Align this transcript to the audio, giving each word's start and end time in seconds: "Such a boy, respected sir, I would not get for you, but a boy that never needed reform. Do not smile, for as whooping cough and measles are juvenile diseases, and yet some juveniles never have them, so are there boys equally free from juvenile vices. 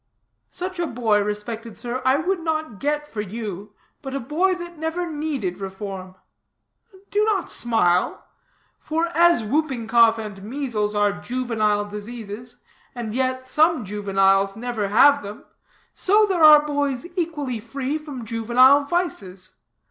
"Such 0.49 0.79
a 0.79 0.87
boy, 0.87 1.21
respected 1.23 1.77
sir, 1.77 2.01
I 2.03 2.17
would 2.17 2.39
not 2.39 2.79
get 2.79 3.07
for 3.07 3.21
you, 3.21 3.73
but 4.01 4.15
a 4.15 4.19
boy 4.19 4.55
that 4.55 4.79
never 4.79 5.11
needed 5.11 5.59
reform. 5.59 6.15
Do 7.11 7.23
not 7.23 7.51
smile, 7.51 8.25
for 8.79 9.09
as 9.15 9.43
whooping 9.43 9.85
cough 9.87 10.17
and 10.17 10.41
measles 10.41 10.95
are 10.95 11.11
juvenile 11.13 11.85
diseases, 11.85 12.61
and 12.95 13.13
yet 13.13 13.45
some 13.47 13.85
juveniles 13.85 14.55
never 14.55 14.87
have 14.87 15.21
them, 15.21 15.45
so 15.93 16.23
are 16.23 16.27
there 16.27 16.65
boys 16.67 17.05
equally 17.15 17.59
free 17.59 17.99
from 17.99 18.25
juvenile 18.25 18.83
vices. 18.85 19.53